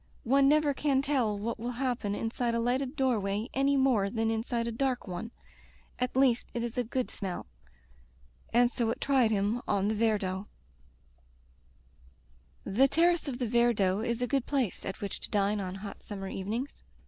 One 0.23 0.47
never 0.49 0.73
can 0.73 1.03
tell 1.03 1.37
what 1.37 1.59
will 1.59 1.73
happen 1.73 2.15
inside 2.15 2.55
a 2.55 2.59
lighted 2.59 2.95
door 2.95 3.19
way 3.19 3.49
any 3.53 3.77
more 3.77 4.09
than 4.09 4.31
in 4.31 4.41
side 4.43 4.65
a 4.65 4.71
dark 4.71 5.07
one. 5.07 5.29
At 5.99 6.15
least 6.15 6.49
it 6.55 6.63
is 6.63 6.75
a 6.75 6.83
good 6.83 7.09
smell/' 7.09 7.45
and 8.51 8.71
so 8.71 8.89
it 8.89 8.99
tried 8.99 9.29
him 9.29 9.61
on 9.67 9.89
the 9.89 9.93
Viardot. 9.95 10.47
The 12.63 12.87
terrace 12.87 13.27
of 13.27 13.37
the 13.37 13.47
Viardot 13.47 14.03
is 14.03 14.23
a 14.23 14.27
good 14.27 14.47
place 14.47 14.83
at 14.85 15.01
which 15.01 15.19
to 15.19 15.29
dine 15.29 15.59
on 15.59 15.75
hot 15.75 16.01
summer 16.01 16.27
evenings. 16.27 16.83